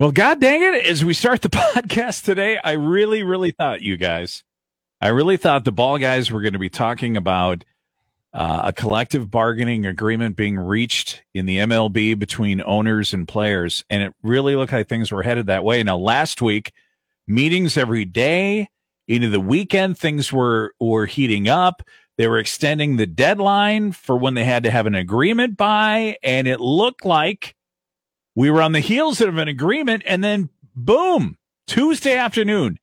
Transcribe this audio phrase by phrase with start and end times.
[0.00, 3.96] Well, God dang it, as we start the podcast today, I really, really thought you
[3.96, 4.42] guys,
[5.00, 7.64] I really thought the ball guys were going to be talking about
[8.32, 13.84] uh, a collective bargaining agreement being reached in the MLB between owners and players.
[13.88, 15.80] And it really looked like things were headed that way.
[15.84, 16.72] Now, last week,
[17.28, 18.68] meetings every day
[19.06, 21.82] into the weekend, things were, were heating up.
[22.18, 26.16] They were extending the deadline for when they had to have an agreement by.
[26.24, 27.53] And it looked like
[28.34, 30.02] we were on the heels of an agreement.
[30.06, 32.78] And then boom, Tuesday afternoon,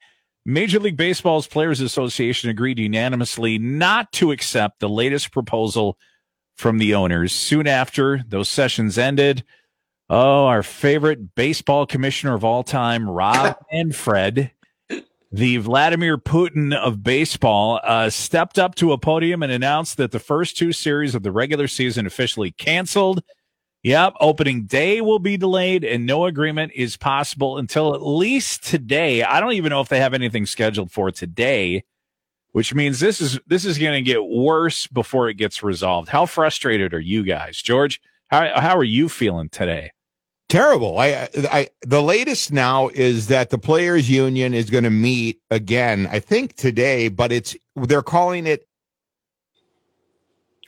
[0.46, 5.98] Major League Baseball's Players Association agreed unanimously not to accept the latest proposal
[6.56, 7.32] from the owners.
[7.32, 9.44] Soon after those sessions ended,
[10.10, 14.52] oh, our favorite baseball commissioner of all time, Rob Manfred,
[15.32, 20.20] the Vladimir Putin of baseball, uh, stepped up to a podium and announced that the
[20.20, 23.24] first two series of the regular season officially canceled
[23.84, 29.24] Yep, opening day will be delayed and no agreement is possible until at least today.
[29.24, 31.84] I don't even know if they have anything scheduled for today,
[32.52, 36.10] which means this is this is going to get worse before it gets resolved.
[36.10, 37.60] How frustrated are you guys?
[37.60, 39.92] George, how how are you feeling today?
[40.48, 41.00] Terrible.
[41.00, 46.08] I I the latest now is that the players union is going to meet again,
[46.12, 48.68] I think today, but it's they're calling it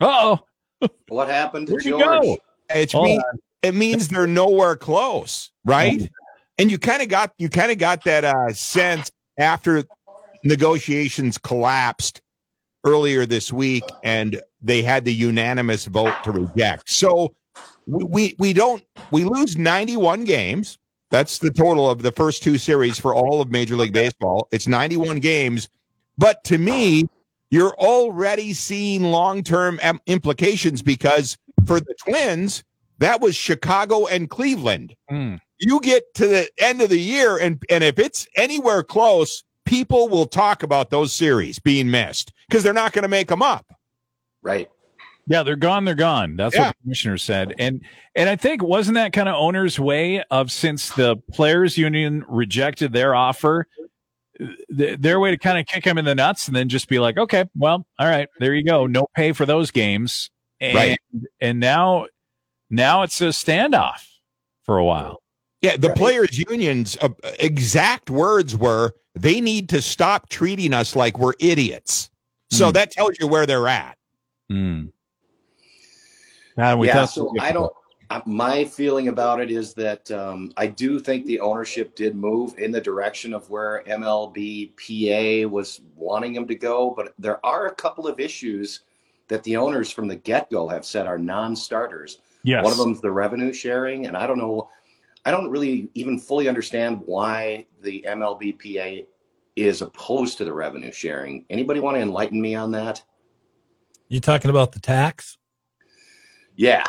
[0.01, 0.39] Uh-oh.
[1.09, 2.39] What happened to Where'd you George?
[2.69, 2.79] Go?
[2.79, 3.21] It, mean,
[3.61, 6.09] it means they're nowhere close, right?
[6.57, 9.83] And you kind of got you kind of got that uh, sense after
[10.43, 12.21] negotiations collapsed
[12.85, 16.89] earlier this week, and they had the unanimous vote to reject.
[16.89, 17.33] So
[17.85, 20.77] we we, we don't we lose ninety one games.
[21.09, 24.47] That's the total of the first two series for all of Major League Baseball.
[24.51, 25.69] It's ninety one games,
[26.17, 27.05] but to me,
[27.53, 31.37] you're already seeing long term implications because
[31.67, 32.63] for the Twins,
[32.97, 34.95] that was Chicago and Cleveland.
[35.11, 35.39] Mm.
[35.59, 40.09] You get to the end of the year, and and if it's anywhere close, people
[40.09, 43.71] will talk about those series being missed because they're not going to make them up.
[44.41, 44.67] Right.
[45.27, 45.85] Yeah, they're gone.
[45.85, 46.35] They're gone.
[46.35, 46.67] That's Yeah.
[46.67, 47.53] what the commissioner said.
[47.59, 47.81] And
[48.15, 52.93] and I think wasn't that kind of owner's way of since the players union rejected
[52.93, 53.67] their offer,
[54.39, 56.99] th- their way to kind of kick him in the nuts and then just be
[56.99, 60.29] like, okay, well, all right, there you go, no pay for those games.
[60.61, 60.99] And Right.
[61.41, 62.07] and now
[62.69, 64.05] now it's a standoff
[64.63, 65.21] for a while.
[65.61, 71.17] Yeah, the players' unions' uh, exact words were they need to stop treating us like
[71.19, 72.09] we're idiots.
[72.51, 72.71] So Hmm.
[72.73, 73.97] that tells you where they're at.
[74.51, 74.91] Mm.
[76.57, 77.05] And we yeah.
[77.05, 77.71] So I don't.
[78.25, 82.71] My feeling about it is that um, I do think the ownership did move in
[82.71, 87.75] the direction of where MLB PA was wanting him to go, but there are a
[87.75, 88.81] couple of issues
[89.29, 92.19] that the owners from the get go have said are non-starters.
[92.43, 92.63] Yes.
[92.63, 94.69] One of them is the revenue sharing, and I don't know.
[95.25, 99.05] I don't really even fully understand why the MLBPA
[99.55, 101.45] is opposed to the revenue sharing.
[101.49, 103.01] Anybody want to enlighten me on that?
[104.09, 105.37] You talking about the tax?
[106.55, 106.83] Yeah.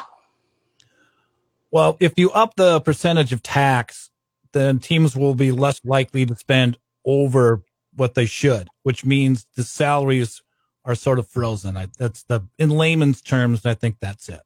[1.74, 4.08] Well, if you up the percentage of tax,
[4.52, 7.64] then teams will be less likely to spend over
[7.96, 10.40] what they should, which means the salaries
[10.84, 11.76] are sort of frozen.
[11.76, 13.66] I, that's the in layman's terms.
[13.66, 14.42] I think that's it.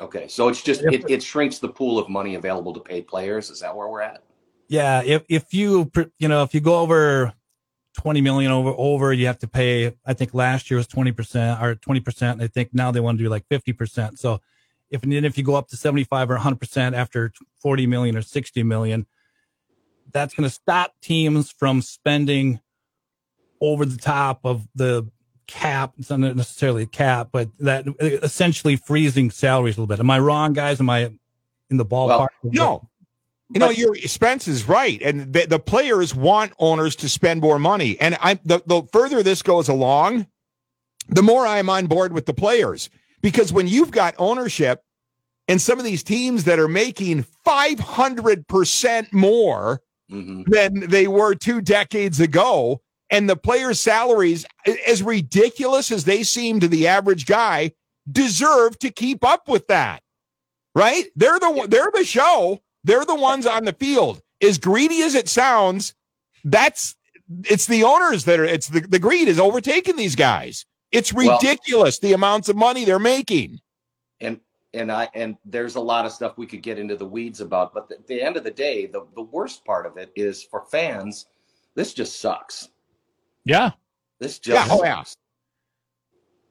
[0.00, 0.26] Okay.
[0.26, 3.48] So it's just it, it shrinks the pool of money available to pay players.
[3.48, 4.24] Is that where we're at?
[4.66, 5.88] Yeah, if if you
[6.18, 7.32] you know if you go over
[7.96, 9.94] twenty million over over, you have to pay.
[10.04, 12.42] I think last year was twenty percent or twenty percent.
[12.42, 14.18] I think now they want to do like fifty percent.
[14.18, 14.40] So
[14.90, 17.86] if and then if you go up to seventy five or hundred percent after forty
[17.86, 19.06] million or sixty million,
[20.12, 22.60] that's going to stop teams from spending
[23.60, 25.08] over the top of the
[25.46, 25.92] cap.
[25.98, 30.00] It's not necessarily a cap, but that uh, essentially freezing salaries a little bit.
[30.00, 30.80] Am I wrong, guys?
[30.80, 31.10] Am I
[31.70, 32.28] in the ballpark?
[32.42, 32.88] No.
[33.52, 37.58] You know, your Spence is right, and the, the players want owners to spend more
[37.58, 38.00] money.
[38.00, 40.28] And I, the, the further this goes along,
[41.08, 42.90] the more I'm on board with the players
[43.22, 44.82] because when you've got ownership
[45.48, 51.34] and some of these teams that are making 500 percent more hmm than they were
[51.34, 52.80] two decades ago,
[53.10, 54.44] and the players' salaries,
[54.86, 57.72] as ridiculous as they seem to the average guy,
[58.10, 60.02] deserve to keep up with that.
[60.74, 61.06] Right?
[61.16, 62.60] They're the they're the show.
[62.84, 64.22] They're the ones on the field.
[64.42, 65.94] As greedy as it sounds,
[66.44, 66.96] that's
[67.44, 70.64] it's the owners that are it's the, the greed is overtaking these guys.
[70.92, 73.60] It's Well- ridiculous the amounts of money they're making.
[74.20, 74.40] And
[74.72, 77.74] and I and there's a lot of stuff we could get into the weeds about,
[77.74, 80.62] but at the end of the day, the the worst part of it is for
[80.70, 81.26] fans.
[81.74, 82.68] This just sucks.
[83.44, 83.70] Yeah.
[84.18, 84.98] This Yeah, just oh, yeah.
[84.98, 85.16] sucks.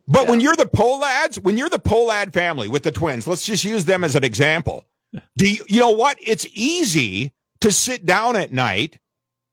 [0.07, 3.63] But when you're the Pohlads, when you're the Pohlad family with the twins, let's just
[3.63, 4.85] use them as an example.
[5.37, 6.17] Do you, you know what?
[6.19, 7.31] It's easy
[7.61, 8.97] to sit down at night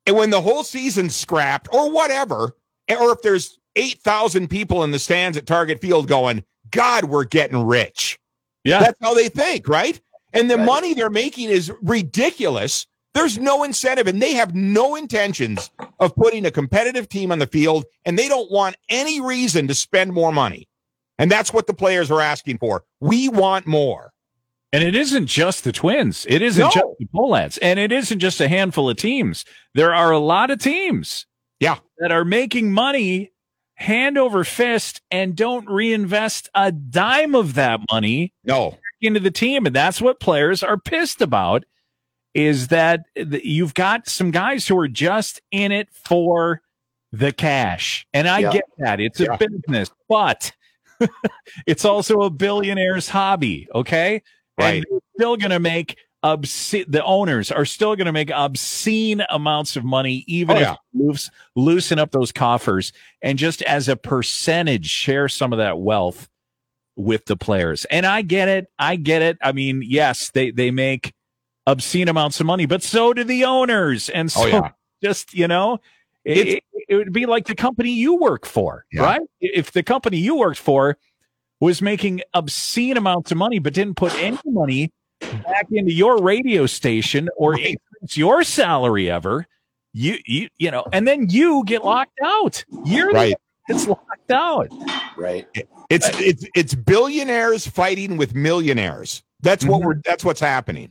[0.06, 2.56] and when the whole season's scrapped or whatever,
[2.88, 7.64] or if there's 8,000 people in the stands at Target Field going, God, we're getting
[7.64, 8.19] rich.
[8.64, 8.81] Yeah.
[8.81, 10.00] That's how they think, right?
[10.32, 10.67] And the Right.
[10.67, 12.87] money they're making is ridiculous.
[13.14, 15.70] There's no incentive, and they have no intentions
[16.00, 19.75] of putting a competitive team on the field, and they don't want any reason to
[19.75, 20.69] spend more money.
[21.19, 22.84] And that's what the players are asking for.
[23.00, 24.12] We want more.
[24.73, 26.26] And it isn't just the Twins.
[26.28, 26.70] It isn't No.
[26.70, 27.58] just the Pohlads.
[27.62, 29.44] And it isn't just a handful of teams.
[29.75, 31.25] There are a lot of teams
[31.61, 31.78] Yeah.
[31.99, 33.31] that are making money
[33.76, 38.76] hand over fist and don't reinvest a dime of that money No.
[39.00, 39.67] into the team.
[39.67, 41.64] And that's what players are pissed about
[42.34, 46.61] is that you've got some guys who are just in it for
[47.12, 48.06] the cash.
[48.12, 48.52] And I Yeah.
[48.52, 49.00] get that.
[49.00, 50.52] It's a business, but
[51.67, 53.69] it's also a billionaire's hobby.
[53.75, 54.23] Okay.
[54.58, 54.76] Right.
[54.76, 55.96] And they're still going to make
[56.26, 60.67] obscene, the owners are still going to make obscene amounts of money, even Oh, if
[60.94, 61.17] yeah.
[61.55, 62.93] loosen up those coffers
[63.23, 66.28] and just as a percentage, share some of that wealth
[66.96, 67.84] with the players.
[67.87, 68.67] And I get it.
[68.78, 69.38] I get it.
[69.43, 71.12] I mean, yes, they, they make
[71.67, 74.08] obscene amounts of money, but so do the owners.
[74.08, 74.70] And oh, so Oh, yeah.
[75.02, 75.78] just, you know,
[76.25, 79.02] it, it, it would be like the company you work for, Yeah.
[79.02, 79.20] right?
[79.40, 80.96] If the company you worked for
[81.61, 84.93] was making obscene amounts of money, but didn't put any money
[85.44, 89.46] back into your radio station or increase your salary ever,
[89.93, 92.64] you, you, you know, and then you get locked out.
[92.84, 93.34] You're Right.
[93.69, 94.69] the one locked out.
[95.17, 95.46] Right.
[95.88, 99.23] It's it's it's billionaires fighting with millionaires.
[99.40, 99.84] That's what Mhm.
[99.87, 100.90] we're that's what's happening.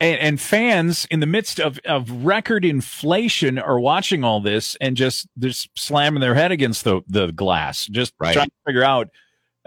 [0.00, 4.96] and, and fans in the midst of, of record inflation are watching all this and
[4.96, 8.32] just just slamming their head against the, the glass, just Right.
[8.34, 9.08] trying to figure out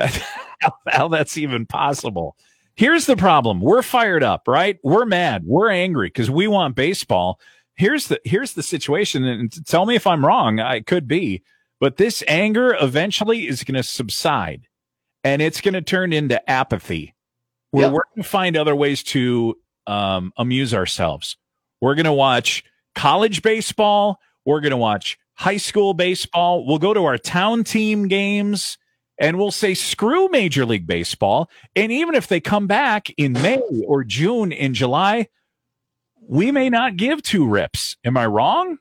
[0.62, 2.36] how, how that's even possible.
[2.76, 3.62] Here's the problem.
[3.62, 4.80] We're fired up, right?
[4.84, 5.44] We're mad.
[5.46, 7.40] We're angry because we want baseball.
[7.76, 9.24] Here's the here's the situation.
[9.24, 10.60] And tell me if I'm wrong.
[10.60, 11.44] I could be,
[11.80, 14.68] but this anger eventually is going to subside
[15.24, 17.16] and it's going to turn into apathy.
[17.72, 17.94] Where Yep.
[17.94, 19.56] we're going to find other ways to
[19.88, 21.38] um, amuse ourselves.
[21.80, 22.64] We're going to watch
[22.96, 24.20] college baseball.
[24.46, 26.66] We're going to watch high school baseball.
[26.66, 28.78] We'll go to our town team games
[29.22, 31.50] and we'll say, screw Major League Baseball.
[31.76, 35.28] And even if they come back in May or June, in July,
[36.28, 37.96] we may not give two rips.
[38.04, 38.78] Am I wrong?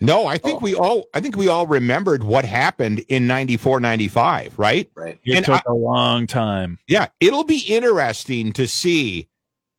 [0.00, 0.64] No, I think Oh.
[0.64, 4.90] we all I think we all remembered what happened in 94 95, right?
[4.94, 5.18] Right.
[5.24, 6.78] It And took a long time.
[6.86, 9.28] Yeah, it'll be interesting to see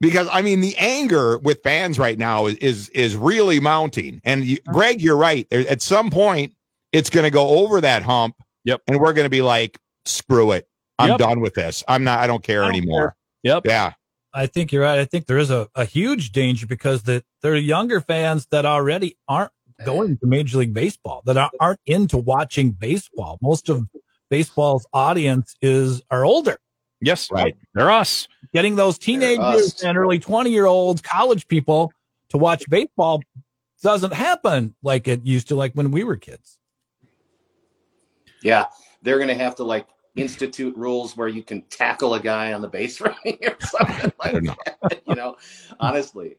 [0.02, 4.22] because I mean the anger with fans right now is is, is really mounting.
[4.24, 5.48] And you, Greg, you're right.
[5.52, 6.54] There, at some point,
[6.92, 8.36] it's going to go over that hump.
[8.68, 8.82] Yep.
[8.88, 10.68] And we're going to be like, screw it.
[11.00, 11.20] I'm Yep.
[11.20, 11.86] done with this.
[11.88, 12.20] I'm not.
[12.20, 13.16] I don't care I don't anymore.
[13.44, 13.64] Yep.
[13.66, 13.94] Yeah.
[14.34, 15.00] I think you're right.
[15.00, 18.66] I think there is a, a huge danger because the, there are younger fans that
[18.66, 19.52] already aren't
[19.86, 23.38] going to Major League Baseball, that are, aren't into watching baseball.
[23.42, 23.88] Most of
[24.30, 26.58] baseball's audience is are older.
[27.00, 27.32] Yes.
[27.32, 27.56] Right.
[27.74, 28.28] They're us.
[28.54, 29.84] Getting those teenagers us.
[29.84, 31.94] and early 20 year olds, college people
[32.30, 33.22] to watch baseball
[33.82, 36.57] doesn't happen like it used to, like when we were kids.
[38.42, 38.66] Yeah.
[39.02, 42.62] They're going to have to like institute rules where you can tackle a guy on
[42.62, 45.02] the base running or something like that.
[45.08, 45.38] You know,
[45.80, 46.38] honestly.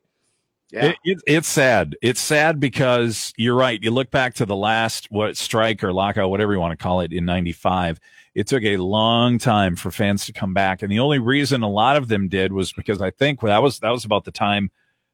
[0.71, 0.87] Yeah.
[0.87, 1.97] It, it, it's sad.
[2.03, 3.83] It's sad because you're right.
[3.83, 7.01] You look back to the last what strike or lockout, whatever you want to call
[7.01, 7.99] it, in '95.
[8.35, 11.71] It took a long time for fans to come back, and the only reason a
[11.71, 14.71] lot of them did was because I think that was that was about the time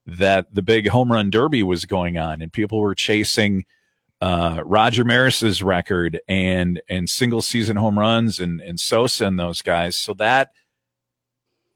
[0.06, 3.64] that the big home run derby was going on, and people were chasing
[4.21, 9.61] uh, Roger Maris's record and and single season home runs and and Sosa and those
[9.62, 9.97] guys.
[9.97, 10.50] So that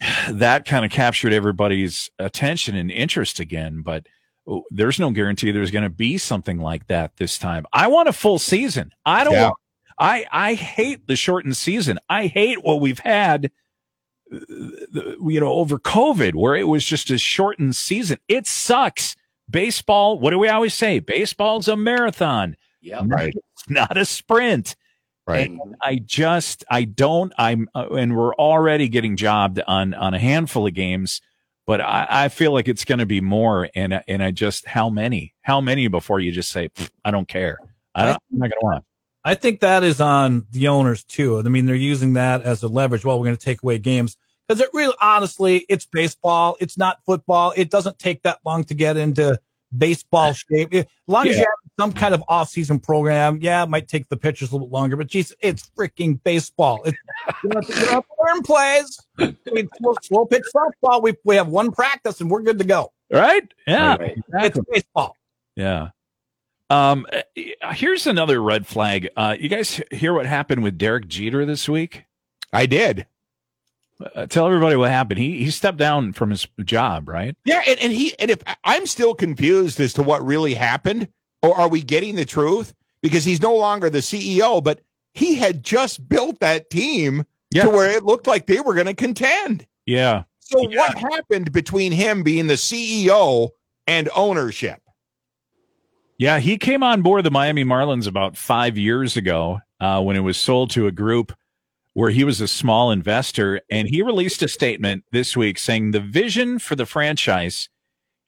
[0.31, 3.83] that kind of captured everybody's attention and interest again.
[3.83, 4.07] But
[4.47, 7.67] oh, there's no guarantee there's going to be something like that this time.
[7.73, 8.93] I want a full season.
[9.05, 9.35] I don't.
[9.35, 9.43] Yeah.
[9.45, 9.57] Want,
[9.99, 11.99] I I hate the shortened season.
[12.09, 13.51] I hate what we've had.
[14.33, 14.39] uh,
[15.27, 18.19] You know, over COVID, where it was just a shortened season.
[18.29, 19.17] It sucks.
[19.51, 20.19] Baseball.
[20.19, 20.99] What do we always say?
[20.99, 23.03] Baseball's a marathon, Yeah.
[23.05, 23.35] Right.
[23.35, 24.77] It's not a sprint.
[25.27, 25.51] Right.
[25.51, 25.75] Mhm.
[25.83, 30.67] I just I don't I'm uh, and we're already getting jobbed on on a handful
[30.67, 31.21] of games,
[31.67, 34.89] but I, I feel like it's going to be more and and I just how
[34.89, 36.71] many how many before you just say
[37.05, 37.59] I don't care
[37.95, 38.85] I don't, I'm not going to want.
[39.25, 41.39] I think that is on the owners too.
[41.39, 43.05] I mean, they're using that as a leverage.
[43.05, 44.17] Well, we're going to take away games
[44.49, 46.57] because it really, honestly, it's baseball.
[46.61, 47.53] It's not football.
[47.57, 49.39] It doesn't take that long to get into
[49.77, 50.73] baseball shape.
[50.73, 53.39] As long as you haven't some kind of off-season program.
[53.41, 56.83] Yeah, it might take the pitchers a little bit longer, but geez, it's freaking baseball.
[56.85, 56.99] It's,
[57.45, 59.01] you know, you have to learn plays.
[59.19, 61.03] I mean, slow, slow pitch softball.
[61.03, 62.93] We we have one practice and we're good to go.
[63.11, 63.49] Right?
[63.67, 63.97] Yeah.
[63.97, 64.19] Right.
[64.41, 65.17] It's baseball.
[65.55, 65.91] Yeah.
[66.71, 69.09] Um, uh, here's another red flag.
[69.17, 72.05] Uh, you guys hear what happened with Derek Jeter this week?
[72.53, 73.07] I did.
[74.15, 75.19] Uh, tell everybody what happened.
[75.19, 77.37] He he stepped down from his job, right?
[77.45, 81.09] Yeah, and, and he and if I'm still confused as to what really happened,
[81.43, 82.75] or are we getting the truth?
[83.03, 84.81] Because he's no longer the CEO, but
[85.15, 87.65] he had just built that team Yeah.
[87.65, 89.67] to where it looked like they were going to contend.
[89.87, 90.25] Yeah.
[90.41, 90.79] So Yeah.
[90.79, 93.51] what happened between him being the CEO
[93.87, 94.81] and ownership?
[96.19, 100.21] Yeah, he came on board the Miami Marlins about five years ago uh, when it
[100.21, 101.33] was sold to a group
[101.99, 103.61] where he was a small investor.
[103.73, 107.69] And he released a statement this week saying the vision for the franchise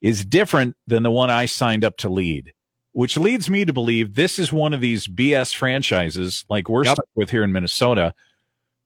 [0.01, 2.51] is different than the one I signed up to lead,
[2.91, 6.95] which leads me to believe this is one of these BS franchises like we're Yep.
[6.95, 8.13] stuck with here in Minnesota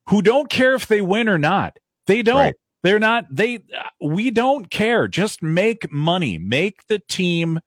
[0.08, 1.80] who don't care if they win or not.
[2.06, 2.38] They don't.
[2.38, 2.56] Right.
[2.84, 3.62] They're not, they,
[4.00, 5.08] we don't care.
[5.08, 7.60] Just make money, make the team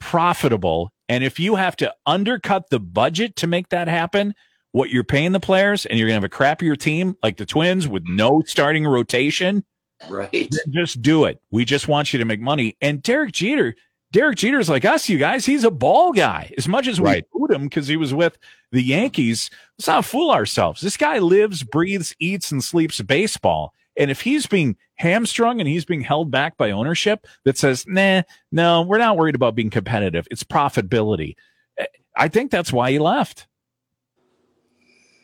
[0.00, 0.90] profitable.
[1.06, 4.32] And if you have to undercut the budget to make that happen,
[4.76, 7.46] what you're paying the players and you're going to have a crappier team like the
[7.46, 9.64] Twins with no starting rotation,
[10.10, 10.54] Right.
[10.68, 11.40] just do it.
[11.50, 12.76] We just want you to make money.
[12.82, 13.74] And Derek Jeter,
[14.12, 15.46] Derek Jeter's like us, you guys.
[15.46, 16.52] He's a ball guy.
[16.58, 17.24] As much as we Right.
[17.32, 18.36] booed him because he was with
[18.70, 20.82] the Yankees, let's not fool ourselves.
[20.82, 23.72] This guy lives, breathes, eats, and sleeps baseball.
[23.96, 28.24] And if he's being hamstrung and he's being held back by ownership that says, nah,
[28.52, 30.28] no, we're not worried about being competitive.
[30.30, 31.34] It's profitability.
[31.78, 33.46] Eh, I think that's why he left.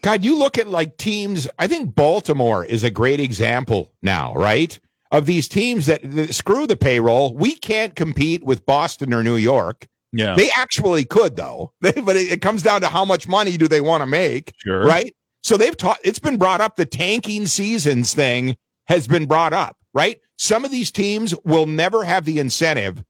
[0.02, 1.48] God, you look at like teams.
[1.58, 4.78] I think Baltimore is a great example now, right?
[5.10, 7.34] Of these teams that, that screw the payroll.
[7.34, 9.86] We can't compete with Boston or New York.
[10.14, 11.72] Yeah, They actually could, though.
[11.80, 14.52] they, but it, it comes down to how much money do they want to make,
[14.58, 14.84] sure.
[14.84, 15.14] right?
[15.42, 15.98] So they've taught.
[16.04, 16.76] It's been brought up.
[16.76, 18.56] The tanking seasons thing
[18.88, 20.20] has been brought up, right?
[20.36, 23.02] Some of these teams will never have the incentive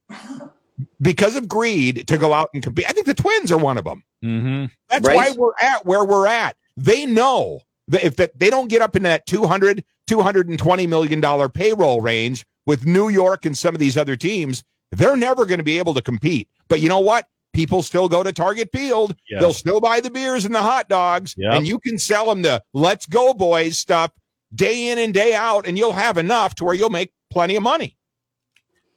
[1.01, 2.85] because of greed to go out and compete.
[2.89, 4.03] I think the Twins are one of them.
[4.23, 4.65] Mm-hmm.
[4.89, 5.15] That's Right.
[5.15, 6.55] why we're at where we're at.
[6.77, 11.49] They know that if that they don't get up in that 200 220 million dollar
[11.49, 15.63] payroll range with New York and some of these other teams, they're never going to
[15.63, 16.49] be able to compete.
[16.67, 17.27] But you know what?
[17.53, 19.15] People still go to Target Field.
[19.29, 19.41] Yes.
[19.41, 21.53] They'll still buy the beers and the hot dogs, Yep.
[21.53, 24.11] and you can sell them the "Let's Go Boys" stuff
[24.55, 27.63] day in and day out, and you'll have enough to where you'll make plenty of
[27.63, 27.95] money.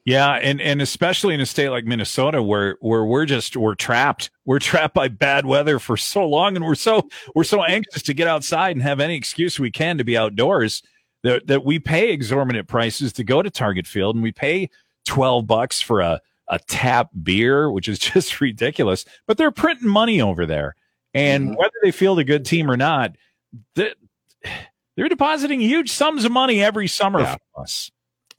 [0.07, 4.31] Yeah, and and especially in a state like Minnesota where where we're just we're trapped.
[4.45, 8.15] We're trapped by bad weather for so long and we're so we're so anxious to
[8.15, 10.83] get outside and have any excuse we can to be outdoors
[11.25, 14.71] that that we pay exorbitant prices to go to Target Field and we pay
[15.07, 19.05] 12 bucks for a a tap beer, which is just ridiculous.
[19.27, 20.77] But they're printing money over there.
[21.15, 21.57] And Mhm.
[21.59, 23.17] whether they field a good team or not,
[23.75, 23.93] they,
[24.97, 27.33] they're depositing huge sums of money every summer Yeah.
[27.55, 27.91] from us.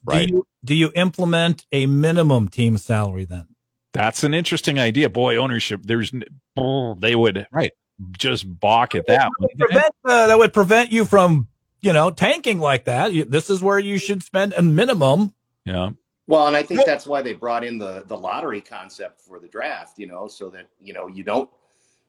[0.04, 0.28] Right.
[0.28, 3.46] Do you, do you implement a minimum team salary then?
[3.92, 5.08] That's an interesting idea.
[5.08, 7.72] Boy, ownership, there's they would Right.
[8.12, 9.30] just balk at that.
[9.40, 9.58] wouldn't?
[9.58, 11.48] Prevent, uh, that would prevent you from,
[11.80, 13.12] you know, tanking like that.
[13.12, 15.34] You, this is where you should spend a minimum.
[15.64, 15.90] Yeah.
[16.26, 19.48] Well, and I think that's why they brought in the the lottery concept for the
[19.48, 21.48] draft, you know, so that you know you don't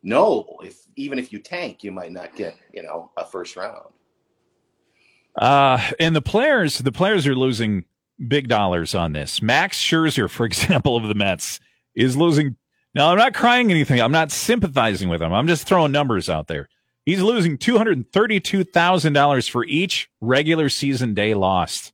[0.04, 3.94] know if even if you tank, you might not get you know a first round.
[5.36, 7.86] Uh, and the players, the players are losing
[8.28, 9.42] big dollars on this.
[9.42, 11.60] Max Scherzer, for example, of the Mets,
[11.96, 12.56] is losing.
[12.96, 14.02] Now, I'm not crying anything.
[14.02, 15.32] I'm not sympathizing with him.
[15.34, 16.70] I'm just throwing numbers out there.
[17.06, 21.94] He's losing two hundred thirty-two thousand dollars for each regular season day lost.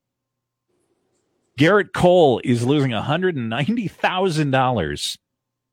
[1.60, 5.18] Gerrit Cole is losing one hundred and ninety thousand dollars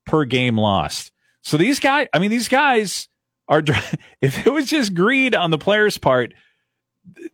[0.05, 1.11] per game lost.
[1.41, 3.09] So these guys, I mean, these guys
[3.47, 3.63] are.
[4.21, 6.33] If it was just greed on the players' part,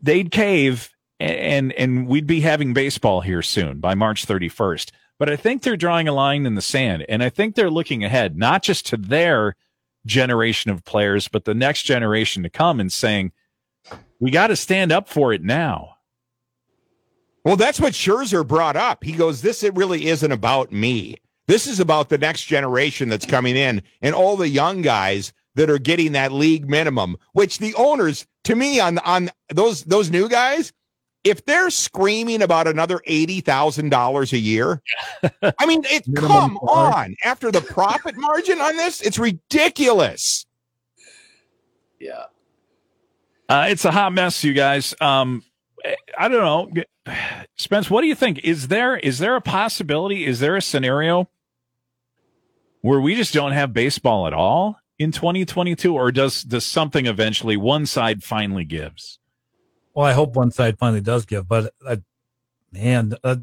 [0.02, 4.92] they'd cave and and we'd be having baseball here soon by March 31st.
[5.18, 8.04] But I think they're drawing a line in the sand and I think they're looking
[8.04, 9.56] ahead not just to their
[10.06, 13.32] generation of players but the next generation to come and saying
[14.20, 15.96] we got to stand up for it now.
[17.46, 19.04] Well, that's what Scherzer brought up.
[19.04, 21.18] He goes, This it really isn't about me.
[21.48, 25.70] This is about the next generation that's coming in and all the young guys that
[25.70, 30.28] are getting that league minimum, which the owners, to me, on on those those new
[30.28, 30.74] guys,
[31.24, 34.82] if they're screaming about another eighty thousand dollars a year,
[35.58, 36.94] I mean, it come salary.
[36.94, 37.16] on.
[37.24, 40.48] After the profit margin on this, it's ridiculous.
[42.00, 42.24] Yeah.
[43.48, 44.96] Uh, it's a hot mess, you guys.
[45.00, 45.44] Um,
[46.18, 47.16] I don't know,
[47.56, 47.90] Spence.
[47.90, 48.40] What do you think?
[48.40, 50.26] Is there is there a possibility?
[50.26, 51.30] Is there a scenario
[52.82, 57.58] where we just don't have baseball at all in 2022, or does does something eventually
[57.58, 59.18] one side finally gives?
[59.96, 61.98] Well, I hope one side finally does give, but uh,
[62.72, 63.38] man, uh,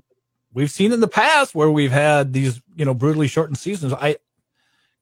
[0.52, 3.92] we've seen in the past where we've had these, you know, brutally shortened seasons.
[3.92, 4.16] I,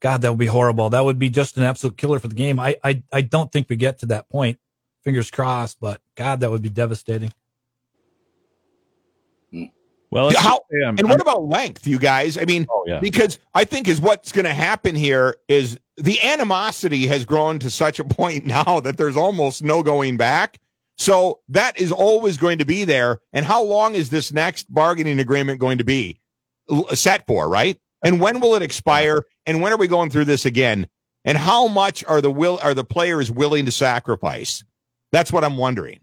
[0.00, 0.90] God, that would be horrible.
[0.90, 2.58] That would be just an absolute killer for the game.
[2.58, 4.58] I, I, I don't think we get to that point.
[5.02, 7.32] Fingers crossed, but God, that would be devastating.
[10.14, 12.38] Well, how- say I'm- And what about length, you guys?
[12.38, 13.00] I mean, Oh, yeah.
[13.00, 17.71] because I think is what's going to happen here is the animosity has grown to
[17.71, 20.59] such a point now that there's almost no going back.
[20.97, 23.18] So that is always going to be there.
[23.33, 26.21] And how long is this next bargaining agreement going to be
[26.71, 27.76] uh, set for, right?
[28.04, 29.25] And when will it expire?
[29.47, 30.87] And when are we going through this again?
[31.25, 34.62] And how much are the will are the players willing to sacrifice?
[35.11, 36.00] That's what I'm wondering.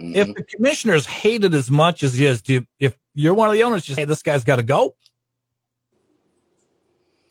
[0.00, 0.16] Mhm.
[0.16, 3.48] If the commissioners hate it as much as he is, do you, if you're one
[3.48, 4.94] of the owners, just hey, this guy's got to go.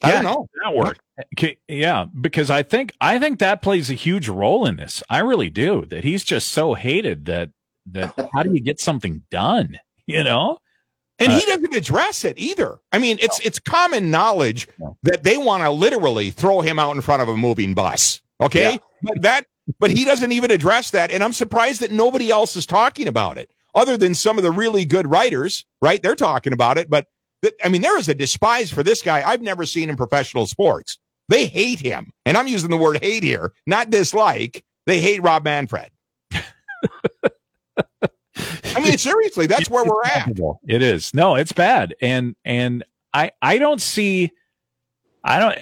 [0.02, 0.22] I Yeah.
[0.22, 0.48] don't know.
[0.64, 1.00] that work.
[1.38, 5.04] Okay, yeah, because I think I think that plays a huge role in this.
[5.10, 5.86] I really do.
[5.90, 7.50] That he's just so hated that
[7.88, 9.80] that how do you get something done?
[10.08, 10.58] You know?
[11.22, 12.80] And Uh, he doesn't address it either.
[12.94, 14.98] I mean, it's it's common knowledge No.
[15.04, 18.22] that they want to literally throw him out in front of a moving bus.
[18.40, 18.78] Okay, Yeah.
[19.02, 19.46] but that
[19.80, 23.38] but he doesn't even address that, and I'm surprised that nobody else is talking about
[23.38, 25.66] it, other than some of the really good writers.
[25.82, 27.08] Right, they're talking about it, but
[27.42, 30.48] th- I mean, there is a despise for this guy I've never seen in professional
[30.48, 30.98] sports.
[31.28, 34.64] They hate him, and I'm using the word hate here, not dislike.
[34.88, 35.92] They hate Rob Manfred.
[38.76, 40.30] I mean, seriously, that's where we're at.
[40.68, 41.14] It is.
[41.14, 41.96] No, it's bad.
[42.02, 42.84] And and
[43.14, 44.32] I I don't see
[45.24, 45.58] I don't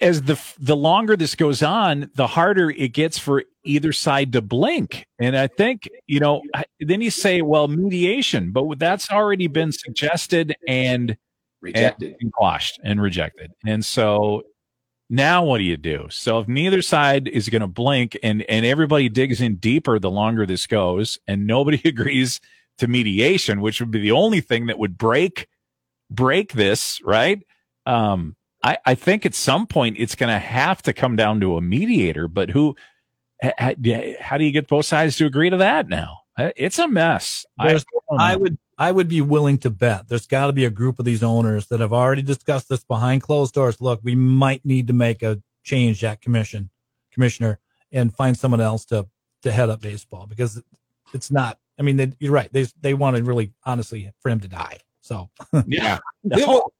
[0.00, 4.40] as the the longer this goes on, the harder it gets for either side to
[4.40, 5.06] blink.
[5.18, 6.42] And I think, you know,
[6.80, 11.16] then you say, well, mediation, but that's already been suggested and
[11.60, 12.16] Rejected.
[12.20, 13.52] and quashed and rejected.
[13.66, 14.44] And so
[15.10, 16.06] now what do you do?
[16.10, 20.10] So if neither side is going to blink and and everybody digs in deeper the
[20.10, 22.40] longer this goes and nobody agrees
[22.78, 25.48] to mediation, which would be the only thing that would break
[26.10, 27.46] break this, right?
[27.84, 31.56] Um I, I think at some point it's going to have to come down to
[31.56, 32.76] a mediator, but who,
[33.42, 36.20] ha- ha- how do you get both sides to agree to that now?
[36.36, 37.44] Uh, It's a mess.
[37.58, 37.72] I,
[38.18, 41.04] I would I would be willing to bet there's got to be a group of
[41.04, 43.80] these owners that have already discussed this behind closed doors.
[43.80, 46.70] Look, we might need to make a change at commission
[47.12, 47.58] commissioner
[47.92, 49.06] and find someone else to
[49.42, 50.62] to head up baseball because
[51.12, 51.58] it's not.
[51.78, 52.52] I mean, they, you're right.
[52.52, 54.78] They they want to really honestly for him to die.
[55.02, 55.30] So
[55.66, 55.98] Yeah.
[56.24, 56.72] Well,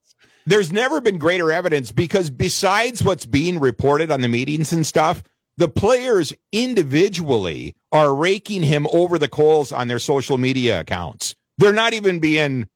[0.47, 5.23] there's never been greater evidence because besides what's being reported on the meetings and stuff,
[5.61, 11.35] the players individually are raking him over the coals on their social media accounts.
[11.59, 12.67] They're not even being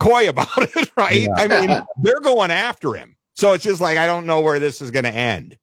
[0.00, 1.22] coy about it, right?
[1.22, 1.34] Yeah.
[1.36, 3.16] I mean, they're going after him.
[3.36, 5.56] So it's just like I don't know where this is going to end.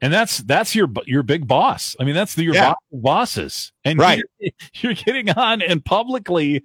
[0.00, 1.96] and that's that's your your big boss.
[1.98, 2.68] I mean, that's the, your Yeah.
[2.70, 4.22] boss bosses, and Right.
[4.38, 6.62] You're, you're getting on and publicly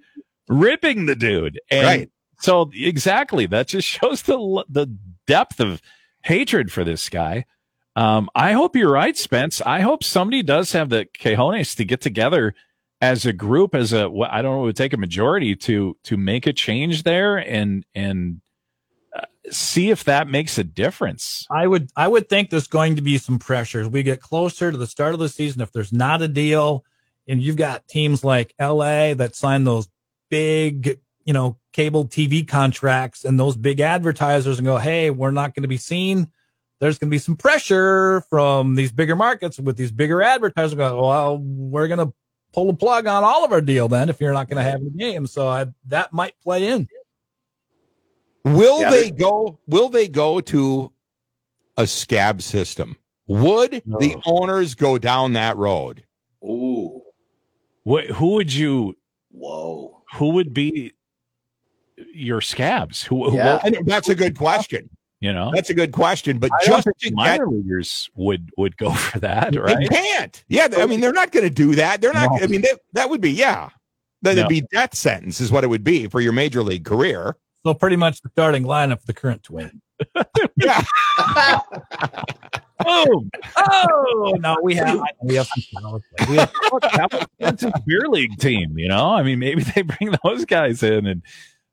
[0.48, 2.10] ripping the dude, and Right.
[2.38, 4.86] so exactly that just shows the the
[5.26, 5.82] depth of
[6.22, 7.44] hatred for this guy.
[7.98, 9.60] Um, I hope you're right, Spence.
[9.60, 12.54] I hope somebody does have the cojones to get together
[13.00, 16.16] as a group, as a I don't know, it would take a majority to to
[16.16, 18.40] make a change there and and
[19.12, 21.44] uh, see if that makes a difference.
[21.50, 24.70] I would I would think there's going to be some pressure as we get closer
[24.70, 25.60] to the start of the season.
[25.60, 26.84] If there's not a deal,
[27.26, 29.88] and you've got teams like LA that sign those
[30.30, 35.52] big, you know, cable TV contracts and those big advertisers and go, hey, we're not
[35.52, 36.30] going to be seen.
[36.80, 40.74] There's going to be some pressure from these bigger markets with these bigger advertisers.
[40.74, 42.12] going, well, we're going to
[42.52, 44.82] pull the plug on all of our deal then if you're not going to have
[44.82, 45.26] the game.
[45.26, 46.88] So I, that might play in.
[48.44, 49.58] Will Yeah, they go?
[49.66, 50.92] Will they go to
[51.76, 52.96] a scab system?
[53.26, 56.04] Would the owners go down that road?
[56.42, 57.02] Ooh.
[57.82, 58.96] What, who would you
[59.30, 60.02] Whoa.
[60.14, 60.92] who would be
[62.14, 63.02] your scabs?
[63.02, 63.60] Who, who Yeah.
[63.62, 64.88] I think that's a good question.
[65.20, 65.50] You know?
[65.54, 66.38] That's a good question.
[66.38, 69.78] But I just think to get, minor leaguers would would go for that, right?
[69.78, 70.44] they can't.
[70.48, 72.00] Yeah, I mean, they're not going to do that.
[72.00, 72.30] They're not.
[72.32, 72.38] No.
[72.42, 73.70] I mean, they, that would be yeah.
[74.22, 74.48] That'd No.
[74.48, 77.36] be death sentence, is what it would be for your major league career.
[77.64, 79.80] So pretty much the starting lineup for the current twin.
[80.56, 80.82] Yeah,
[82.84, 83.30] Boom!
[83.56, 86.04] Oh no, we have we have some talent.
[86.30, 89.10] We have Look, that was- That's a beer league team, you know.
[89.10, 91.22] I mean, maybe they bring those guys in, and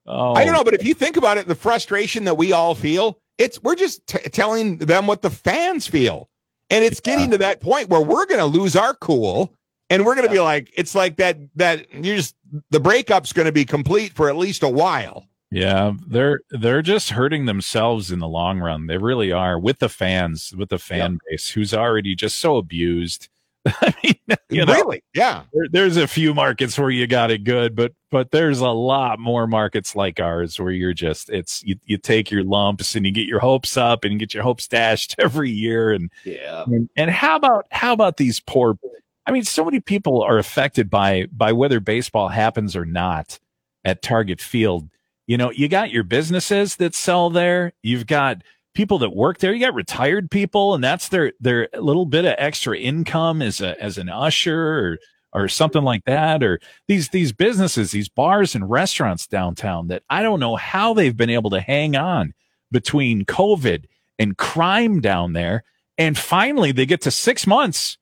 [0.07, 2.73] oh, I don't know, but if you think about it, the frustration that we all
[2.73, 6.29] feel, it's we're just t- telling them what the fans feel,
[6.69, 9.53] and it's getting to that point where we're going to lose our cool,
[9.89, 12.35] and we're going to be like, it's like that that you just
[12.69, 15.27] the breakup's going to be complete for at least a while.
[15.51, 18.87] Yeah, they're they're just hurting themselves in the long run.
[18.87, 23.29] They really are with the fans, with the fan base who's already just so abused.
[23.81, 25.03] I mean, you know, really?
[25.13, 25.43] Yeah.
[25.53, 29.19] there, there's a few markets where you got it good, but but there's a lot
[29.19, 33.11] more markets like ours where you're just it's you, you take your lumps and you
[33.11, 36.63] get your hopes up and you get your hopes dashed every year and Yeah.
[36.67, 38.77] and, and how about how about these poor
[39.25, 43.39] I mean so many people are affected by by whether baseball happens or not
[43.83, 44.87] at Target Field.
[45.27, 48.43] You know, you got your businesses that sell there, you've got
[48.75, 52.35] people that work there, you got retired people and that's their their little bit of
[52.37, 54.99] extra income as a as an usher or
[55.33, 60.21] or something like that or these these businesses, these bars and restaurants downtown that I
[60.21, 62.33] don't know how they've been able to hang on
[62.71, 63.85] between COVID
[64.19, 65.63] and crime down there.
[65.97, 67.97] And finally they get to 6 months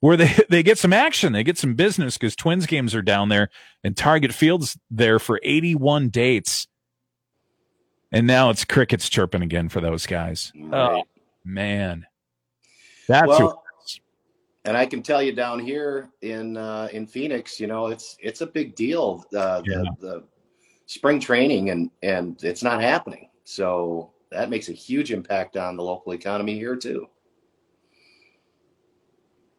[0.00, 3.28] where they they get some action, they get some business cuz Twins games are down
[3.30, 3.48] there
[3.82, 6.66] and Target Field's there for 81 dates.
[8.12, 10.52] And now it's crickets chirping again for those guys.
[10.58, 11.04] Right.
[11.44, 12.06] Man.
[13.08, 13.62] That's well,
[14.64, 18.40] and I can tell you down here in uh, in Phoenix, you know, it's it's
[18.40, 19.24] a big deal.
[19.34, 19.82] Uh, Yeah.
[20.00, 20.24] the, the
[20.86, 23.30] spring training and and it's not happening.
[23.44, 27.06] So that makes a huge impact on the local economy here too.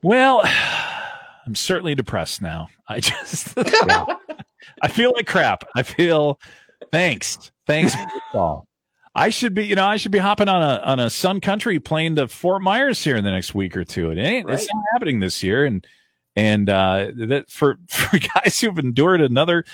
[0.04, 0.42] Well,
[1.46, 2.68] I'm certainly depressed now.
[2.88, 5.64] I just I feel like crap.
[5.76, 6.40] I feel
[6.92, 7.52] thanks.
[7.68, 7.94] Thanks
[8.32, 8.64] for.
[9.14, 11.80] I should be, you know, I should be hopping on a on a Sun Country
[11.80, 14.12] plane to Fort Myers here in the next week or two.
[14.12, 15.66] It ain't it's not happening this year.
[15.66, 15.86] And
[16.36, 19.66] and uh that for for guys who've endured another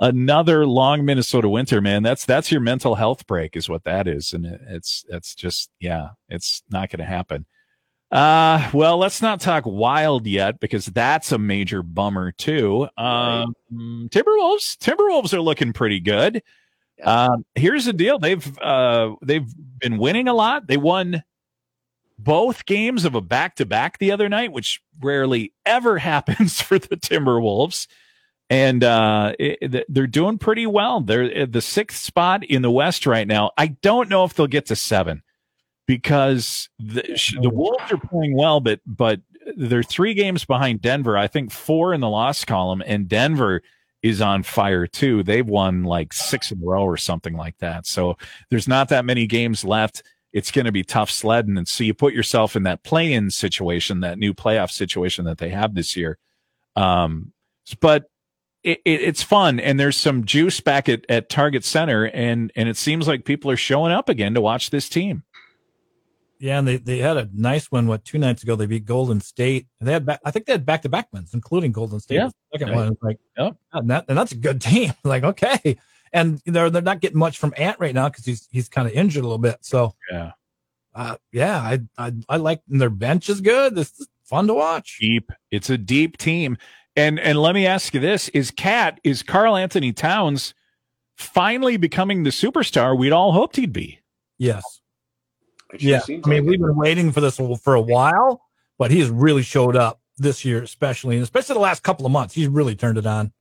[0.00, 4.32] another long Minnesota winter, man, that's that's your mental health break, is what that is.
[4.32, 7.46] And it, it's it's just yeah, it's not gonna happen.
[8.10, 12.88] Uh, well, let's not talk wild yet because that's a major bummer too.
[12.96, 16.42] Um, Timberwolves, Timberwolves are looking pretty good.
[17.00, 17.24] Yeah.
[17.26, 20.66] Um, here's the deal: they've uh, they've been winning a lot.
[20.66, 21.22] They won
[22.18, 26.78] both games of a back to back the other night, which rarely ever happens for
[26.78, 27.86] the Timberwolves.
[28.48, 31.00] And uh, it, they're doing pretty well.
[31.00, 33.52] They're at the sixth spot in the West right now.
[33.56, 35.22] I don't know if they'll get to seven
[35.86, 37.02] because the,
[37.40, 39.20] the Wolves are playing well, but but
[39.56, 41.16] they're three games behind Denver.
[41.16, 43.62] I think four in the loss column, and Denver
[44.02, 45.22] is on fire too.
[45.22, 47.86] They've won like six in a row or something like that.
[47.86, 48.16] So
[48.50, 50.02] there's not that many games left.
[50.32, 54.00] It's going to be tough sledding, and so you put yourself in that play-in situation,
[54.00, 56.18] that new playoff situation that they have this year.
[56.76, 57.32] Um,
[57.80, 58.04] but
[58.62, 62.68] it, it, it's fun, and there's some juice back at, at Target Center, and and
[62.68, 65.24] it seems like people are showing up again to watch this team.
[66.42, 67.86] Yeah, and they, they had a nice one.
[67.86, 69.66] What two nights ago they beat Golden State.
[69.78, 72.14] And they had back, I think they had back to back wins, including Golden State.
[72.16, 72.30] Yeah.
[72.52, 72.76] Second Right.
[72.76, 73.56] one like, Yep.
[73.74, 74.92] and, that, and that's a good team.
[75.04, 75.76] like okay,
[76.14, 78.94] and they're they're not getting much from Ant right now because he's he's kind of
[78.94, 79.58] injured a little bit.
[79.60, 80.32] So Yeah.
[80.94, 83.74] uh, yeah, I I I like their bench is good.
[83.74, 84.96] This is fun to watch.
[84.98, 85.30] deep.
[85.50, 86.56] It's a deep team.
[86.96, 90.54] And and let me ask you this: Is Cat is Karl-Anthony Towns
[91.16, 94.00] finally becoming the superstar we'd all hoped he'd be?
[94.38, 94.62] Yes.
[95.72, 96.00] It Yeah.
[96.00, 96.66] seems I mean, like we've it.
[96.66, 98.42] been waiting for this for a while,
[98.78, 102.34] but he's really showed up this year, especially, and especially the last couple of months.
[102.34, 103.32] He's really turned it on.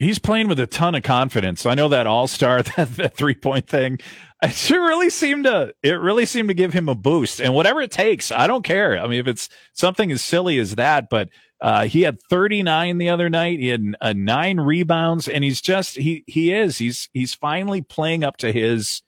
[0.00, 1.66] He's playing with a ton of confidence.
[1.66, 3.98] I know that All Star that, that three point thing.
[4.40, 7.80] It sure really seemed to it really seemed to give him a boost, and whatever
[7.80, 8.96] it takes, I don't care.
[8.98, 11.28] I mean, if it's something as silly as that, but
[11.60, 13.58] uh, he had 39 the other night.
[13.58, 18.22] He had uh, nine rebounds, and he's just he he is he's he's finally playing
[18.22, 19.02] up to his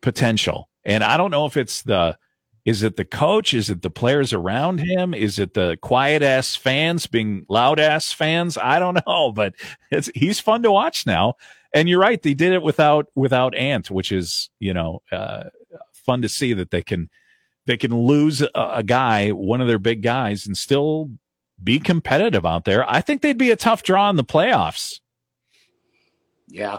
[0.00, 0.68] potential.
[0.84, 2.16] And I don't know if it's the
[2.64, 3.54] is it the coach?
[3.54, 5.14] Is it the players around him?
[5.14, 8.58] Is it the quiet ass fans being loud ass fans?
[8.58, 9.54] I don't know, but
[9.90, 11.34] it's he's fun to watch now.
[11.72, 15.44] And you're right, they did it without without Ant, which is you know uh,
[15.92, 17.08] fun to see that they can
[17.66, 21.10] they can lose a, a guy, one of their big guys, and still
[21.62, 22.88] be competitive out there.
[22.90, 25.00] I think they'd be a tough draw in the playoffs.
[26.48, 26.78] Yeah.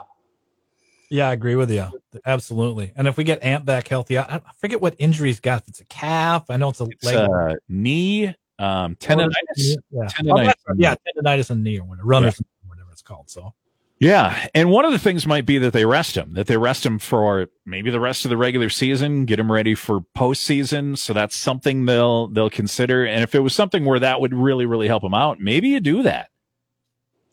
[1.12, 1.86] Yeah, I agree with you.
[2.26, 2.94] Absolutely.
[2.96, 5.62] And if we get Ant back healthy, I, I forget what injury he's got.
[5.64, 7.18] If it's a calf, I know it's a It's leg.
[7.30, 8.28] uh, knee
[8.60, 9.76] um, tendonitis.
[9.92, 10.04] Yeah.
[10.06, 10.54] tendonitis.
[10.70, 13.30] Oh, yeah, tendonitis in the knee or whatever, runner's knee, whatever it's called.
[13.30, 13.54] So
[14.00, 16.86] Yeah, and one of the things might be that they rest him, that they rest
[16.86, 20.98] him for maybe the rest of the regular season, get him ready for postseason.
[20.98, 23.06] So that's something they'll they'll consider.
[23.06, 25.82] And if it was something where that would really really help him out, maybe you
[25.82, 26.30] do that.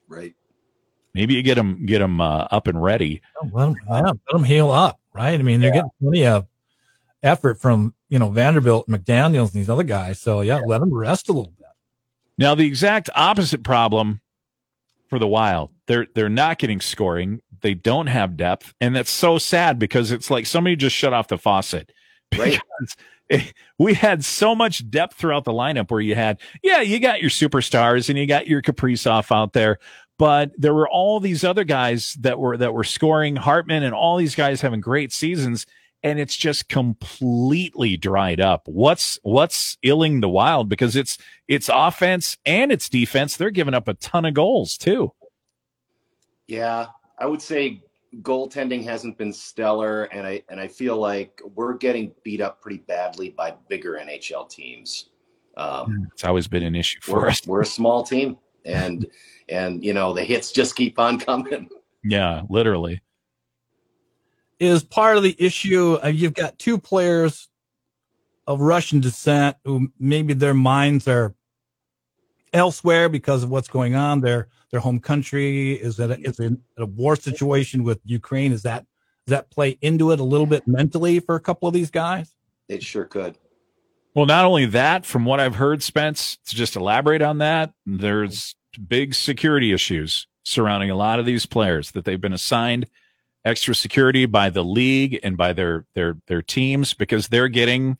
[0.09, 0.35] Right.
[1.15, 3.23] Maybe you get them get them uh, up and ready.
[3.43, 5.39] oh, let, them, yeah, let him heal up, right?
[5.39, 6.47] I mean, they're getting plenty of
[7.23, 10.21] effort from you know Vanderbilt, McDaniels, and these other guys.
[10.21, 11.67] So yeah, let them rest a little bit.
[12.37, 14.21] Now the exact opposite problem
[15.09, 15.71] for the Wild.
[15.87, 20.31] They're they're not getting scoring, they don't have depth, and that's so sad because it's
[20.31, 21.93] like somebody just shut off the faucet.
[22.37, 22.61] Right.
[22.79, 22.97] Because
[23.31, 27.21] it- we had so much depth throughout the lineup where you had, yeah, you got
[27.23, 29.79] your superstars and you got your Kaprizov out there,
[30.19, 34.17] but there were all these other guys that were that were scoring, Hartman and all
[34.17, 35.65] these guys having great seasons,
[36.03, 38.63] and it's just completely dried up.
[38.67, 43.37] What's what's illing the wild because it's it's offense and it's defense.
[43.37, 45.13] They're giving up a ton of goals too.
[46.47, 46.87] Yeah,
[47.19, 47.83] I would say
[48.23, 52.79] goaltending hasn't been stellar, and I and I feel like we're getting beat up pretty
[52.79, 55.11] badly by bigger NHL teams.
[55.57, 57.47] Um, It's always been an issue for we're, us.
[57.47, 59.07] we're a small team, and
[59.49, 61.69] and you know the hits just keep on coming.
[62.05, 63.03] Yeah, literally.
[64.59, 65.99] is part of the issue.
[66.03, 67.49] Uh, you've got two players
[68.47, 71.35] of Russian descent who maybe their minds are
[72.53, 74.21] elsewhere because of what's going on.
[74.21, 78.53] Their their home country is at a, is in a war situation with Ukraine.
[78.53, 78.87] Is that
[79.27, 82.35] does that play into it a little bit mentally for a couple of these guys?
[82.69, 83.37] It sure could.
[84.15, 88.55] Well, not only that, from what I've heard, Spence, to just elaborate on that, there's
[88.89, 92.87] big security issues surrounding a lot of these players that they've been assigned
[93.45, 97.97] extra security by the league and by their their their teams because they're getting,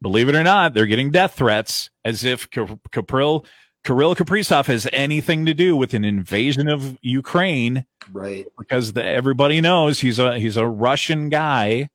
[0.00, 3.44] believe it or not, they're getting death threats as if Ka- Kapril
[3.84, 8.46] Kirill Kaprizov has anything to do with an invasion of Ukraine Right.
[8.58, 11.88] because the, everybody knows he's a he's a Russian guy.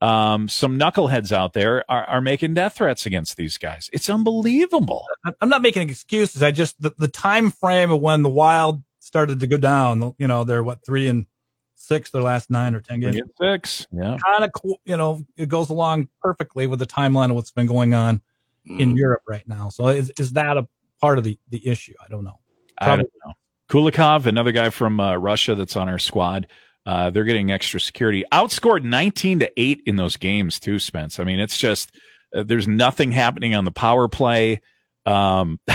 [0.00, 3.90] Um, some knuckleheads out there are, are making death threats against these guys.
[3.92, 5.04] It's unbelievable.
[5.24, 6.42] I- I'm not making excuses.
[6.42, 10.14] I just the, the time frame of when the Wild started to go down.
[10.18, 11.26] You know, they're what three and
[11.74, 13.16] six their last nine or ten games.
[13.16, 14.16] Get six, yeah.
[14.24, 14.80] Kind of cool.
[14.84, 18.22] You know, it goes along perfectly with the timeline of what's been going on
[18.66, 18.96] in Mm.
[18.96, 19.68] Europe right now.
[19.70, 20.66] So is is that a
[21.00, 21.94] part of the the issue?
[22.02, 22.38] I don't know.
[22.78, 23.32] I don't know.
[23.68, 26.46] Kulikov, another guy from uh, Russia that's on our squad.
[26.86, 28.24] Uh, they're getting extra security.
[28.32, 31.20] Outscored 19 to 8 in those games, too, Spence.
[31.20, 31.94] I mean, it's just,
[32.34, 34.60] uh, there's nothing happening on the power play.
[35.06, 35.60] Um,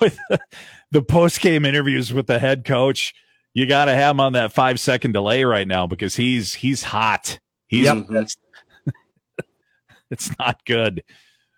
[0.00, 0.38] with the,
[0.90, 3.14] the post game interviews with the head coach,
[3.54, 6.82] you got to have him on that five second delay right now because he's, he's
[6.82, 7.38] hot.
[7.66, 8.36] He's, Mhm.
[10.10, 11.02] it's not good.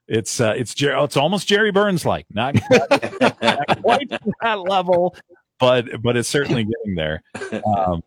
[0.08, 4.08] It's, uh, it's, Jer- it's almost Jerry Burns like, not, not quite
[4.42, 5.16] that level,
[5.58, 7.22] but but it's certainly getting there.
[7.64, 8.02] Um,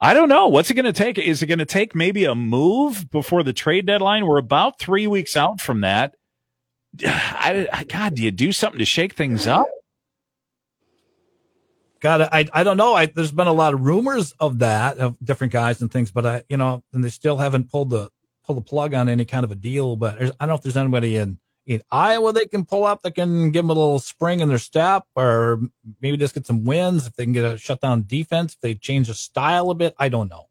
[0.00, 1.18] I don't know what's it going to take.
[1.18, 4.26] Is it going to take maybe a move before the trade deadline?
[4.26, 6.14] We're about three weeks out from that.
[7.06, 9.66] I, I God, do you do something to shake things up?
[12.00, 12.94] Got I I don't know.
[12.94, 16.24] I there's been a lot of rumors of that of different guys and things, but
[16.24, 18.08] I you know, and they still haven't pulled the
[18.46, 19.96] pulled the plug on any kind of a deal.
[19.96, 21.38] But I don't know if there's anybody in
[21.70, 24.58] in Iowa they can pull up that can give them a little spring in their
[24.58, 25.60] step, or
[26.00, 28.54] maybe just get some wins if they can get a shutdown defense.
[28.54, 30.46] If they change the style a bit, I don't know.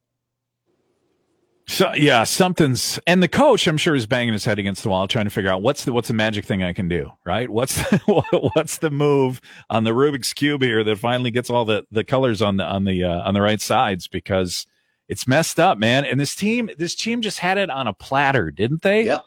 [1.68, 5.08] So yeah, something's and the coach I'm sure is banging his head against the wall
[5.08, 7.50] trying to figure out what's the what's the magic thing I can do, right?
[7.50, 8.24] What's the,
[8.56, 12.42] what's the move on the Rubik's cube here that finally gets all the the colors
[12.42, 14.66] on the on the uh, on the right sides because
[15.10, 16.06] it's messed up, man.
[16.06, 19.04] And this team this team just had it on a platter, didn't they?
[19.04, 19.26] Yep.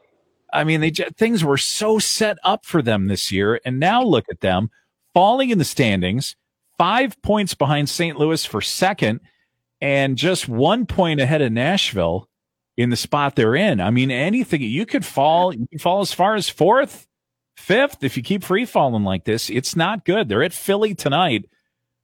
[0.53, 4.27] I mean, they things were so set up for them this year, and now look
[4.31, 4.71] at them
[5.15, 6.37] falling in the standings,
[6.79, 8.19] five points behind St.
[8.19, 9.21] Louis for second,
[9.81, 12.29] and just one point ahead of Nashville
[12.77, 13.81] in the spot they're in.
[13.81, 17.07] I mean, anything you could fall, you could fall as far as fourth,
[17.57, 19.51] fifth if you keep free falling like this.
[19.51, 20.29] It's not good.
[20.29, 21.49] They're at Philly tonight.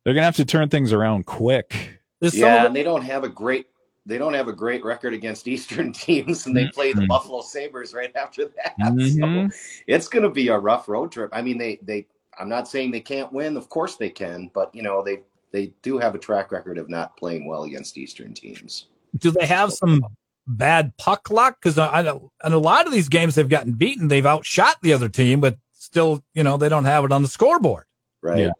[0.05, 2.01] They're gonna have to turn things around quick.
[2.21, 3.67] There's Yeah, of and they don't have a great
[4.09, 7.07] they don't have a great record against Eastern teams, and they play the.
[7.07, 8.75] Buffalo Sabres right after that.
[8.81, 9.53] Mhm.
[9.53, 11.31] So it's going to be a rough road trip.
[11.33, 12.07] I mean, they they
[12.39, 13.57] I'm not saying they can't win.
[13.57, 15.21] Of course they can, but you know they
[15.53, 18.87] they do have a track record of not playing well against Eastern teams.
[19.19, 20.03] do they have some
[20.47, 21.57] bad puck luck?
[21.61, 24.77] Because I, I know in a lot of these games they've gotten beaten, they've outshot
[24.83, 27.85] the other team, but still, you know, they don't have it on the scoreboard.
[28.23, 28.41] Right.
[28.41, 28.53] Yeah.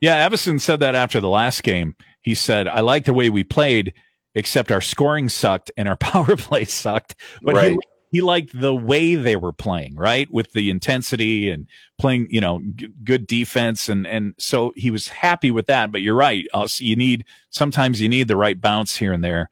[0.00, 1.96] Yeah, Evason said that after the last game.
[2.22, 3.94] He said, "I like the way we played,
[4.38, 7.72] except our scoring sucked and our power play sucked." But Right.
[7.72, 7.78] he
[8.10, 11.66] he liked the way they were playing, right, with the intensity and
[11.98, 15.92] playing, you know, g- good defense, and and so he was happy with that.
[15.92, 19.50] But you're right, also, you need sometimes you need the right bounce here and there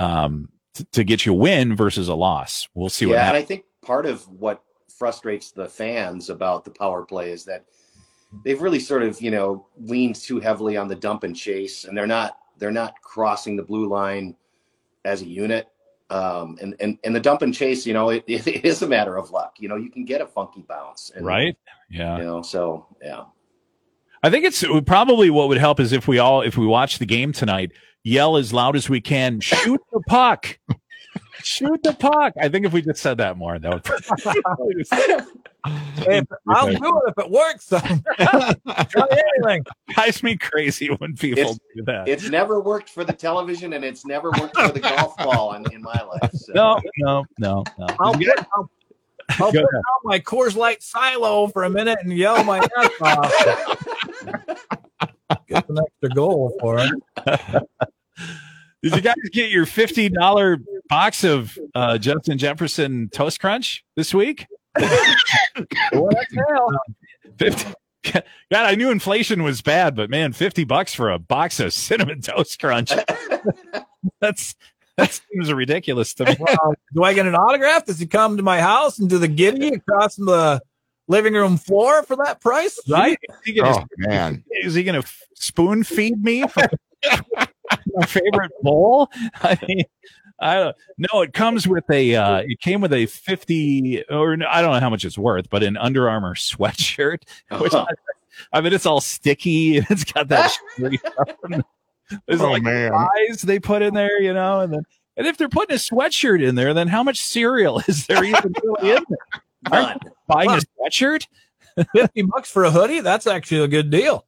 [0.00, 2.68] um, t- to get you a win versus a loss.
[2.74, 3.36] We'll see what yeah, and.
[3.36, 4.62] I think part of what
[4.98, 7.64] frustrates the fans about the power play is that
[8.44, 11.96] they've really sort of you know leaned too heavily on the dump and chase, and
[11.96, 14.36] they're not they're not crossing the blue line
[15.04, 15.66] as a unit.
[16.10, 19.16] Um, and, and and the dump and chase, you know, it, it is a matter
[19.16, 19.56] of luck.
[19.58, 21.58] You know, you can get a funky bounce, and, Right?
[21.90, 22.18] Yeah.
[22.18, 23.24] You know, so yeah,
[24.22, 27.06] I think it's probably what would help is if we all if we watch the
[27.06, 27.72] game tonight,
[28.04, 30.56] yell as loud as we can, shoot the puck.
[31.44, 32.34] Shoot the puck.
[32.40, 33.84] I think if we just said that more, that would
[35.64, 37.68] If, I'll do it if it works.
[37.68, 39.06] Try
[39.38, 39.64] anything.
[39.90, 42.08] drives me crazy when people It's- do that.
[42.08, 45.64] It's never worked for the television, and it's never worked for the golf ball in,
[45.72, 46.32] in my life.
[46.32, 46.52] So.
[46.54, 47.86] No, no, no, no.
[48.00, 48.26] I'll, put,
[48.56, 48.70] I'll,
[49.40, 52.90] I'll Go put down my Coors Light silo for a minute and yell my ass
[53.00, 53.32] off.
[55.48, 56.90] Get an extra goal for it.
[58.82, 64.12] Did you guys get your fifty dollar box of uh, Justin Jefferson Toast Crunch this
[64.12, 64.46] week?
[64.74, 66.68] What the hell?
[67.38, 67.72] 50
[68.04, 72.20] God, I knew inflation was bad, but man, fifty bucks for a box of cinnamon
[72.20, 72.92] toast crunch.
[74.20, 74.56] That's
[74.96, 76.36] that seems ridiculous to me.
[76.38, 77.86] Well, do I get an autograph?
[77.86, 80.60] Does he come to my house and do the Griddy across the
[81.06, 82.78] living room floor for that price?
[82.88, 83.18] Right?
[83.22, 84.42] Is he gonna, Oh man.
[84.50, 86.66] is he gonna spoon feed me from
[87.94, 89.10] my favorite bowl?
[89.42, 89.84] I mean,
[90.40, 94.60] I don't no, it comes with a uh it came with a 50 or I
[94.62, 97.22] don't know how much it's worth, but an Under Armour sweatshirt,
[97.58, 97.86] which I,
[98.52, 101.28] I mean it's all sticky and it's got that sugary stuff.
[102.26, 102.90] There's Oh like man.
[102.90, 104.82] fries they put in there, you know, and then
[105.16, 108.52] and if they're putting a sweatshirt in there, then how much cereal is there even
[108.62, 109.42] really in there?
[109.70, 109.98] None.
[110.26, 111.26] Buying a sweatshirt?
[111.94, 113.00] 50 bucks for a hoodie?
[113.00, 114.26] That's actually a good deal.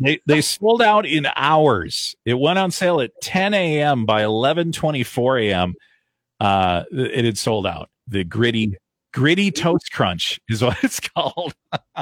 [0.00, 2.14] They they sold out in hours.
[2.24, 4.06] It went on sale at 10 a.m.
[4.06, 5.74] By 11:24 a.m.
[6.40, 7.90] Uh, it had sold out.
[8.06, 8.76] The Griddy
[9.12, 11.54] Griddy toast crunch is what it's called.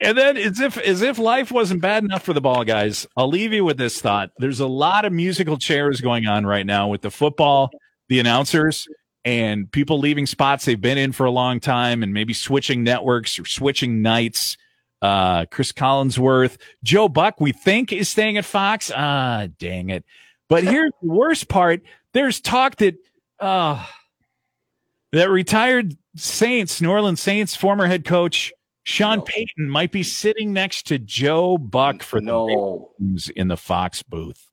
[0.00, 3.28] and then, as if as if life wasn't bad enough for the ball guys, I'll
[3.28, 4.30] leave you with this thought.
[4.38, 7.70] There's a lot of musical chairs going on right now with the football,
[8.08, 8.88] the announcers,
[9.24, 13.38] and people leaving spots they've been in for a long time, and maybe switching networks
[13.38, 14.56] or switching nights
[15.04, 18.90] uh, Cris Collinsworth, Joe Buck, we think is staying at Fox.
[18.94, 20.02] Ah, dang it.
[20.48, 21.82] But here's the worst part.
[22.12, 22.96] There's talk that,
[23.38, 23.84] uh,
[25.12, 28.50] that retired Saints, New Orleans Saints former head coach
[28.84, 29.24] Sean No.
[29.24, 32.92] Payton might be sitting next to Joe Buck for the no.
[32.98, 34.48] Ravens in the Fox booth.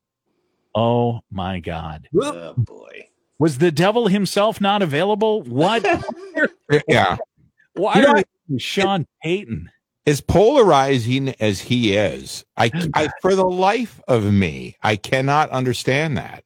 [0.75, 2.09] Oh my God.
[2.19, 3.07] Oh boy.
[3.39, 5.43] Was the devil himself not available?
[5.43, 5.85] What?
[6.87, 7.17] Yeah.
[7.73, 9.69] Why You know, are you Sean Payton?
[10.07, 16.17] As polarizing as he is, I, I for the life of me, I cannot understand
[16.17, 16.43] that.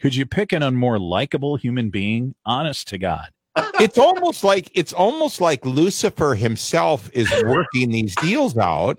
[0.00, 2.34] Could you pick an more likable human being?
[2.44, 3.28] Honest to God.
[3.80, 8.98] It's almost like it's almost like Lucifer himself is working these deals out.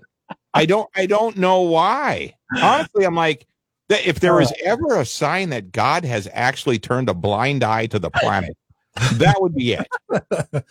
[0.54, 2.34] I don't I don't know why.
[2.60, 3.46] Honestly, I'm like
[3.88, 7.86] that if there is ever a sign that God has actually turned a blind eye
[7.86, 8.56] to the planet,
[9.14, 9.86] that would be it.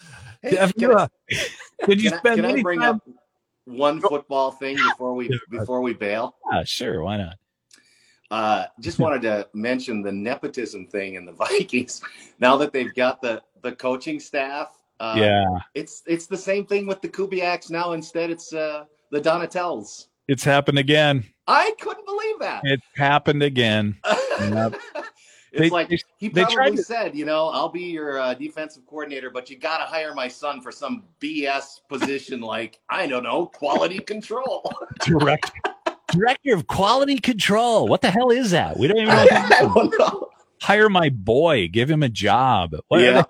[0.43, 1.07] Hey, Have can you, uh,
[1.85, 2.95] did you can I, spend can I any bring time?
[2.95, 3.07] up
[3.65, 6.35] one football thing before we before we bail?
[6.51, 7.03] Ah, sure.
[7.03, 7.37] Why not?
[8.29, 12.01] Uh, just wanted to mention the nepotism thing in the Vikings.
[12.39, 15.45] Now that they've got the the coaching staff, uh, yeah.
[15.75, 17.69] it's it's the same thing with the Kubiaks.
[17.69, 20.07] Now instead, it's uh, the Donatells.
[20.27, 21.25] It's happened again.
[21.47, 22.61] I couldn't believe that.
[22.63, 23.97] It happened again.
[24.41, 24.75] Yep.
[25.51, 28.85] It's They- like they- he probably to- said, you know, I'll be your uh, defensive
[28.85, 33.23] coordinator, but you got to hire my son for some BS position like I don't
[33.23, 34.71] know, quality control.
[35.05, 35.51] Director,
[36.07, 37.87] Director of Quality Control.
[37.87, 38.77] What the hell is that?
[38.77, 39.25] We don't even know.
[39.31, 40.27] I don't know.
[40.61, 41.67] Hire my boy.
[41.69, 42.75] Give him a job.
[42.87, 43.23] What Yeah.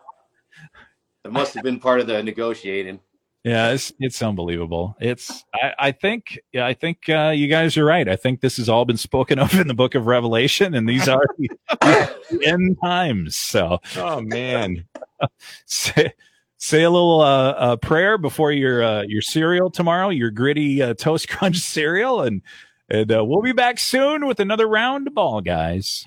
[1.23, 2.99] It must have been part of the negotiating.
[3.43, 4.95] Yeah, it's it's unbelievable.
[4.99, 8.08] It's I, I think yeah, I think uh, you guys are right.
[8.08, 11.08] I think this has all been spoken of in the book of Revelation, and these
[11.08, 13.36] are the, end times.
[13.36, 14.86] So Oh man.
[15.65, 16.13] say,
[16.58, 20.93] say a little uh, uh, prayer before your uh, your cereal tomorrow, your Griddy uh,
[20.93, 22.43] toast crunch cereal, and
[22.89, 26.06] and uh, we'll be back soon with another round of ball, guys.